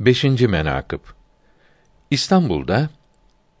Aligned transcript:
5. 0.00 0.24
menakıb 0.24 1.00
İstanbul'da 2.10 2.88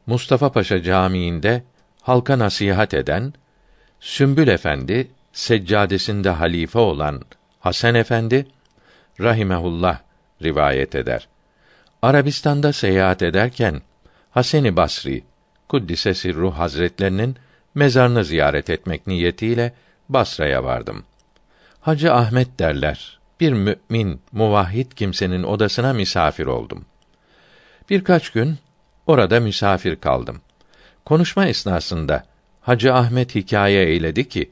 Mustafa 0.06 0.52
Paşa 0.52 0.82
Camii'nde 0.82 1.62
halka 2.02 2.38
nasihat 2.38 2.94
eden 2.94 3.32
Sümbül 4.00 4.48
Efendi 4.48 5.10
seccadesinde 5.32 6.30
halife 6.30 6.78
olan 6.78 7.22
Hasan 7.60 7.94
Efendi 7.94 8.46
rahimehullah 9.20 9.98
rivayet 10.42 10.94
eder. 10.94 11.28
Arabistan'da 12.02 12.72
seyahat 12.72 13.22
ederken 13.22 13.82
Hasan-ı 14.30 14.76
Basri 14.76 15.24
kuddise 15.68 16.34
ruh 16.34 16.54
hazretlerinin 16.54 17.36
mezarını 17.74 18.24
ziyaret 18.24 18.70
etmek 18.70 19.06
niyetiyle 19.06 19.74
Basra'ya 20.08 20.64
vardım. 20.64 21.04
Hacı 21.80 22.12
Ahmet 22.12 22.58
derler. 22.58 23.15
Bir 23.40 23.52
mümin, 23.52 24.20
muvahhid 24.32 24.92
kimsenin 24.92 25.42
odasına 25.42 25.92
misafir 25.92 26.46
oldum. 26.46 26.84
Birkaç 27.90 28.30
gün 28.30 28.58
orada 29.06 29.40
misafir 29.40 29.96
kaldım. 29.96 30.40
Konuşma 31.04 31.46
esnasında 31.46 32.24
Hacı 32.60 32.94
Ahmet 32.94 33.34
hikaye 33.34 33.84
eyledi 33.84 34.28
ki 34.28 34.50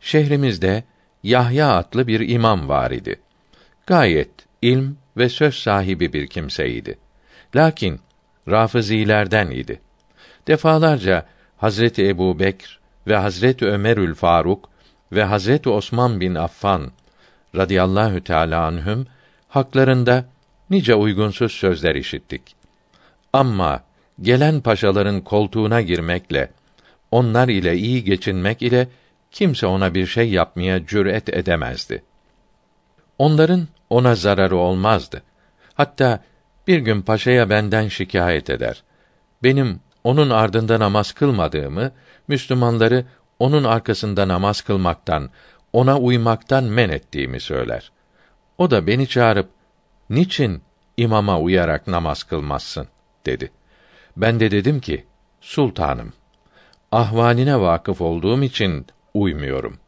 şehrimizde 0.00 0.84
Yahya 1.22 1.76
adlı 1.76 2.06
bir 2.06 2.28
imam 2.28 2.68
var 2.68 2.90
idi. 2.90 3.20
Gayet 3.86 4.30
ilm 4.62 4.96
ve 5.16 5.28
söz 5.28 5.54
sahibi 5.54 6.12
bir 6.12 6.26
kimseydi. 6.26 6.98
Lakin 7.56 8.00
Rafizilerden 8.48 9.50
idi. 9.50 9.80
Defalarca 10.48 11.26
Hazreti 11.56 12.08
Ebu 12.08 12.38
Bekr 12.38 12.80
ve 13.06 13.16
Hazreti 13.16 13.66
Ömerül 13.66 14.14
Faruk 14.14 14.68
ve 15.12 15.24
Hazreti 15.24 15.68
Osman 15.68 16.20
bin 16.20 16.34
Affan 16.34 16.92
radıyallahu 17.56 18.24
teala 18.24 18.66
anhüm 18.66 19.06
haklarında 19.48 20.24
nice 20.70 20.94
uygunsuz 20.94 21.52
sözler 21.52 21.94
işittik. 21.94 22.42
Ama 23.32 23.82
gelen 24.20 24.60
paşaların 24.60 25.20
koltuğuna 25.20 25.80
girmekle 25.80 26.50
onlar 27.10 27.48
ile 27.48 27.76
iyi 27.76 28.04
geçinmek 28.04 28.62
ile 28.62 28.88
kimse 29.30 29.66
ona 29.66 29.94
bir 29.94 30.06
şey 30.06 30.30
yapmaya 30.30 30.86
cüret 30.86 31.28
edemezdi. 31.28 32.02
Onların 33.18 33.68
ona 33.90 34.14
zararı 34.14 34.56
olmazdı. 34.56 35.22
Hatta 35.74 36.20
bir 36.66 36.78
gün 36.78 37.02
paşaya 37.02 37.50
benden 37.50 37.88
şikayet 37.88 38.50
eder. 38.50 38.82
Benim 39.42 39.80
onun 40.04 40.30
ardında 40.30 40.80
namaz 40.80 41.12
kılmadığımı, 41.12 41.92
Müslümanları 42.28 43.04
onun 43.38 43.64
arkasında 43.64 44.28
namaz 44.28 44.60
kılmaktan, 44.60 45.30
ona 45.72 45.98
uymaktan 45.98 46.64
men 46.64 46.88
ettiğimi 46.88 47.40
söyler. 47.40 47.92
O 48.58 48.70
da 48.70 48.86
beni 48.86 49.06
çağırıp, 49.08 49.48
niçin 50.10 50.62
imama 50.96 51.40
uyarak 51.40 51.86
namaz 51.86 52.22
kılmazsın? 52.22 52.88
dedi. 53.26 53.50
Ben 54.16 54.40
de 54.40 54.50
dedim 54.50 54.80
ki, 54.80 55.04
sultanım, 55.40 56.12
ahvaline 56.92 57.60
vakıf 57.60 58.00
olduğum 58.00 58.42
için 58.42 58.86
uymuyorum. 59.14 59.78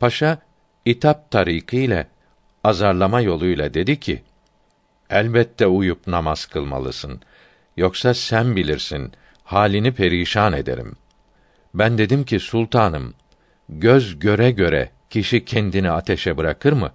Paşa, 0.00 0.38
itap 0.84 1.30
tarikiyle, 1.30 2.06
azarlama 2.64 3.20
yoluyla 3.20 3.74
dedi 3.74 4.00
ki, 4.00 4.22
elbette 5.10 5.66
uyup 5.66 6.06
namaz 6.06 6.46
kılmalısın. 6.46 7.20
Yoksa 7.76 8.14
sen 8.14 8.56
bilirsin, 8.56 9.12
halini 9.44 9.94
perişan 9.94 10.52
ederim. 10.52 10.96
Ben 11.74 11.98
dedim 11.98 12.24
ki 12.24 12.40
sultanım, 12.40 13.14
göz 13.68 14.18
göre 14.18 14.50
göre 14.50 14.90
kişi 15.10 15.44
kendini 15.44 15.90
ateşe 15.90 16.36
bırakır 16.36 16.72
mı? 16.72 16.90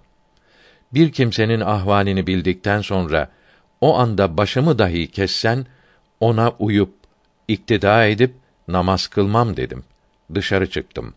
Bir 0.94 1.12
kimsenin 1.12 1.60
ahvalini 1.60 2.26
bildikten 2.26 2.80
sonra 2.80 3.30
o 3.80 3.98
anda 3.98 4.36
başımı 4.36 4.78
dahi 4.78 5.10
kessen 5.10 5.66
ona 6.20 6.50
uyup 6.58 6.94
iktida 7.48 8.06
edip 8.06 8.34
namaz 8.68 9.06
kılmam 9.06 9.56
dedim. 9.56 9.84
Dışarı 10.34 10.70
çıktım. 10.70 11.14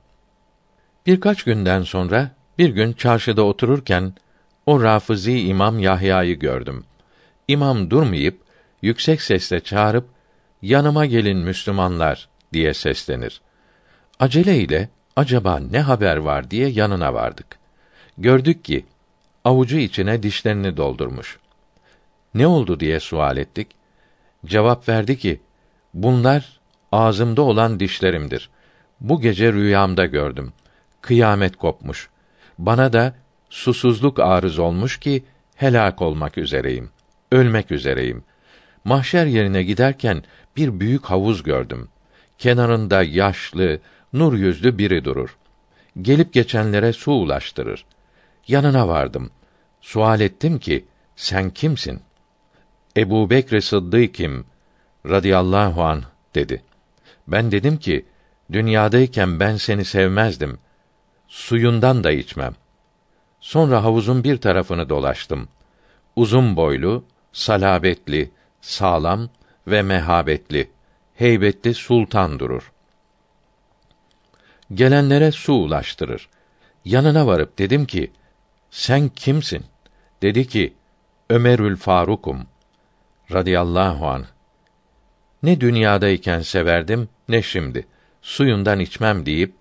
Birkaç 1.05 1.43
günden 1.43 1.81
sonra 1.81 2.31
bir 2.57 2.69
gün 2.69 2.93
çarşıda 2.93 3.43
otururken 3.43 4.13
o 4.65 4.83
Rafizi 4.83 5.39
İmam 5.39 5.79
Yahya'yı 5.79 6.39
gördüm. 6.39 6.83
İmam 7.47 7.89
durmayıp 7.89 8.41
yüksek 8.81 9.21
sesle 9.21 9.59
çağırıp 9.59 10.09
yanıma 10.61 11.05
gelin 11.05 11.37
Müslümanlar 11.37 12.29
diye 12.53 12.73
seslenir. 12.73 13.41
Acele 14.19 14.57
ile 14.57 14.89
acaba 15.17 15.59
ne 15.59 15.79
haber 15.79 16.17
var 16.17 16.51
diye 16.51 16.67
yanına 16.67 17.13
vardık. 17.13 17.47
Gördük 18.17 18.63
ki 18.63 18.85
avucu 19.43 19.77
içine 19.77 20.23
dişlerini 20.23 20.77
doldurmuş. 20.77 21.37
Ne 22.33 22.47
oldu 22.47 22.79
diye 22.79 22.99
sual 22.99 23.37
ettik. 23.37 23.67
Cevap 24.45 24.89
verdi 24.89 25.17
ki 25.17 25.41
bunlar 25.93 26.59
ağzımda 26.91 27.41
olan 27.41 27.79
dişlerimdir. 27.79 28.49
Bu 28.99 29.21
gece 29.21 29.53
rüyamda 29.53 30.05
gördüm. 30.05 30.53
Kıyamet 31.01 31.55
kopmuş. 31.55 32.09
Bana 32.57 32.93
da 32.93 33.15
susuzluk 33.49 34.19
arız 34.19 34.59
olmuş 34.59 34.99
ki 34.99 35.23
helak 35.55 36.01
olmak 36.01 36.37
üzereyim. 36.37 36.89
Ölmek 37.31 37.71
üzereyim. 37.71 38.23
Mahşer 38.83 39.25
yerine 39.25 39.63
giderken 39.63 40.23
bir 40.57 40.79
büyük 40.79 41.05
havuz 41.05 41.43
gördüm. 41.43 41.89
Kenarında 42.37 43.03
yaşlı, 43.03 43.79
nur 44.13 44.33
yüzlü 44.33 44.77
biri 44.77 45.05
durur. 45.05 45.37
Gelip 46.01 46.33
geçenlere 46.33 46.93
su 46.93 47.11
ulaştırır. 47.11 47.85
Yanına 48.47 48.87
vardım. 48.87 49.31
Sual 49.81 50.21
ettim 50.21 50.59
ki, 50.59 50.85
sen 51.15 51.49
kimsin? 51.49 52.01
Ebu 52.97 53.29
Bekr 53.29 53.59
Sıddık'im 53.59 54.45
radıyallahu 55.05 55.83
an 55.83 56.03
dedi. 56.35 56.63
Ben 57.27 57.51
dedim 57.51 57.77
ki, 57.77 58.05
dünyadayken 58.51 59.39
ben 59.39 59.55
seni 59.55 59.85
sevmezdim. 59.85 60.59
Suyundan 61.27 62.03
da 62.03 62.11
içmem. 62.11 62.55
Sonra 63.39 63.83
havuzun 63.83 64.23
bir 64.23 64.37
tarafını 64.37 64.89
dolaştım. 64.89 65.47
Uzun 66.15 66.55
boylu, 66.55 67.05
salabetli, 67.31 68.31
sağlam 68.61 69.29
ve 69.67 69.81
mehabetli, 69.81 70.71
heybetli 71.15 71.73
sultan 71.73 72.39
durur. 72.39 72.71
Gelenlere 74.73 75.31
su 75.31 75.53
ulaştırır. 75.53 76.29
Yanına 76.85 77.27
varıp 77.27 77.59
dedim 77.59 77.85
ki, 77.85 78.11
sen 78.71 79.09
kimsin? 79.09 79.65
Dedi 80.21 80.47
ki, 80.47 80.73
Ömerül 81.29 81.77
Farukum 81.77 82.47
radıyallahu 83.31 84.07
an. 84.07 84.25
Ne 85.43 85.61
dünyadayken 85.61 86.41
severdim, 86.41 87.09
ne 87.29 87.41
şimdi. 87.41 87.87
Suyundan 88.21 88.79
içmem 88.79 89.25
deyip 89.25 89.53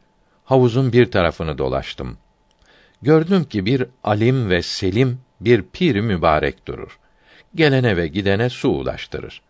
havuzun 0.45 0.93
bir 0.93 1.11
tarafını 1.11 1.59
dolaştım. 1.59 2.19
Gördüm 3.03 3.45
ki 3.45 3.67
bir 3.67 3.87
alim 4.05 4.51
ve 4.51 4.63
selim 4.63 5.21
bir 5.41 5.63
pir 5.63 6.01
mübarek 6.01 6.67
durur. 6.69 6.99
Gelene 7.55 7.97
ve 7.97 8.09
gidene 8.09 8.51
su 8.51 8.69
ulaştırır. 8.69 9.43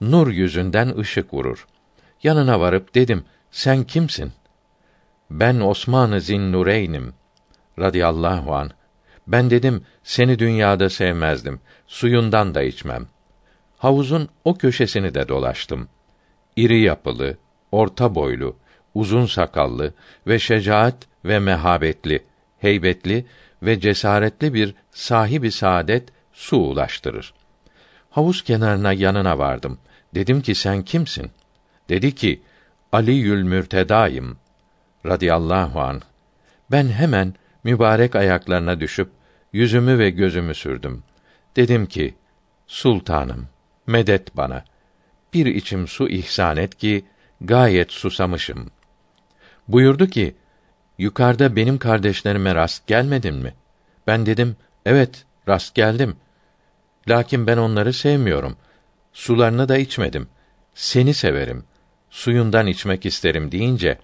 Nur 0.00 0.28
yüzünden 0.28 0.98
ışık 0.98 1.34
vurur. 1.34 1.66
Yanına 2.22 2.60
varıp 2.60 2.94
dedim, 2.94 3.24
sen 3.50 3.84
kimsin? 3.84 4.32
Ben 5.30 5.60
Osman-ı 5.60 6.20
Zinnureyn'im 6.20 7.14
radıyallahu 7.78 8.54
an. 8.54 8.70
Ben 9.26 9.50
dedim 9.50 9.82
seni 10.02 10.38
dünyada 10.38 10.90
sevmezdim. 10.90 11.60
Suyundan 11.86 12.54
da 12.54 12.62
içmem. 12.62 13.06
Havuzun 13.78 14.28
o 14.44 14.54
köşesini 14.54 15.14
de 15.14 15.28
dolaştım. 15.28 15.88
İri 16.56 16.80
yapılı, 16.80 17.36
orta 17.72 18.14
boylu, 18.14 18.56
uzun 18.94 19.26
sakallı 19.26 19.94
ve 20.26 20.38
şecaat 20.38 20.96
ve 21.24 21.38
mehabetli, 21.38 22.24
heybetli 22.58 23.26
ve 23.62 23.80
cesaretli 23.80 24.54
bir 24.54 24.74
sahibi 24.90 25.52
saadet 25.52 26.08
su 26.32 26.56
ulaştırır. 26.56 27.34
Havuz 28.10 28.42
kenarına 28.42 28.92
yanına 28.92 29.38
vardım. 29.38 29.78
Dedim 30.14 30.42
ki 30.42 30.54
sen 30.54 30.82
kimsin? 30.82 31.30
Dedi 31.88 32.14
ki 32.14 32.42
Ali 32.92 33.12
Yül 33.12 33.42
Mürtedayım 33.42 34.36
radıyallahu 35.06 35.80
an. 35.80 36.02
Ben 36.70 36.88
hemen 36.88 37.34
mübarek 37.64 38.16
ayaklarına 38.16 38.80
düşüp 38.80 39.10
yüzümü 39.52 39.98
ve 39.98 40.10
gözümü 40.10 40.54
sürdüm. 40.54 41.02
Dedim 41.56 41.86
ki: 41.86 42.14
Sultanım, 42.66 43.48
medet 43.86 44.36
bana. 44.36 44.64
Bir 45.34 45.46
içim 45.46 45.88
su 45.88 46.08
ihsan 46.08 46.56
et 46.56 46.74
ki 46.74 47.04
gayet 47.40 47.92
susamışım. 47.92 48.70
Buyurdu 49.68 50.06
ki: 50.06 50.36
Yukarıda 50.98 51.56
benim 51.56 51.78
kardeşlerime 51.78 52.54
rast 52.54 52.86
gelmedin 52.86 53.34
mi? 53.34 53.54
Ben 54.06 54.26
dedim: 54.26 54.56
Evet, 54.86 55.24
rast 55.48 55.74
geldim. 55.74 56.16
Lakin 57.08 57.46
ben 57.46 57.56
onları 57.56 57.92
sevmiyorum. 57.92 58.56
Sularını 59.12 59.68
da 59.68 59.78
içmedim. 59.78 60.28
Seni 60.74 61.14
severim. 61.14 61.64
Suyundan 62.10 62.66
içmek 62.66 63.06
isterim 63.06 63.52
deyince 63.52 63.98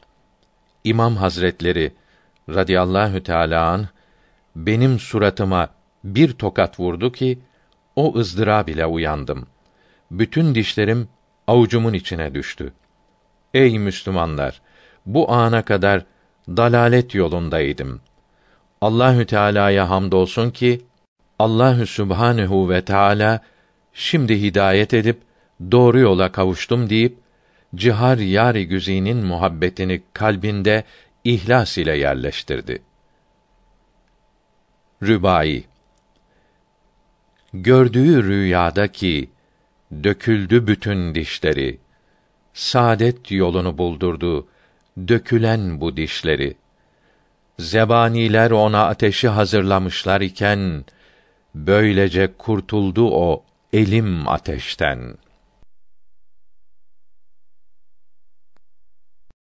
İmam 0.85 1.17
Hazretleri 1.17 1.93
radıyallahu 2.49 3.23
teala 3.23 3.69
an 3.71 3.89
benim 4.57 4.99
suratıma 4.99 5.69
bir 6.05 6.33
tokat 6.33 6.81
vurdu 6.81 7.13
ki 7.13 7.39
o 7.97 8.19
ızdırab 8.19 8.69
ile 8.69 8.87
uyandım. 8.87 9.47
Bütün 10.11 10.55
dişlerim 10.55 11.09
avucumun 11.47 11.93
içine 11.93 12.35
düştü. 12.35 12.73
Ey 13.55 13.79
Müslümanlar, 13.79 14.61
bu 15.07 15.33
ana 15.33 15.63
kadar 15.63 16.05
dalalet 16.49 17.15
yolundaydım. 17.15 18.01
Allahü 18.81 19.27
Teala'ya 19.27 19.91
hamdolsun 19.91 20.51
ki 20.51 20.83
Allahü 21.39 21.87
Subhanehu 21.87 22.71
ve 22.71 22.85
Teala 22.85 23.41
şimdi 23.93 24.43
hidayet 24.43 24.95
edip 24.95 25.21
doğru 25.71 25.99
yola 25.99 26.33
kavuştum 26.33 26.91
deyip 26.91 27.24
cihar 27.75 28.19
yari 28.19 28.69
güzinin 28.69 29.27
muhabbetini 29.27 30.03
kalbinde 30.13 30.85
ihlas 31.25 31.79
ile 31.79 31.97
yerleştirdi. 31.99 32.83
Rübai 35.03 35.65
Gördüğü 37.53 38.25
rüyada 38.25 38.89
ki 38.89 39.31
döküldü 40.05 40.67
bütün 40.67 41.15
dişleri. 41.15 41.79
Saadet 42.55 43.31
yolunu 43.31 43.79
buldurdu 43.79 44.49
dökülen 45.09 45.81
bu 45.81 45.97
dişleri. 45.97 46.57
Zebaniler 47.59 48.51
ona 48.51 48.87
ateşi 48.87 49.29
hazırlamışlar 49.29 50.21
iken 50.21 50.85
böylece 51.55 52.33
kurtuldu 52.39 53.11
o 53.11 53.45
elim 53.73 54.29
ateşten.'' 54.29 55.24